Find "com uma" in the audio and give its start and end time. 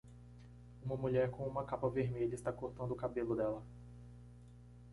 1.29-1.63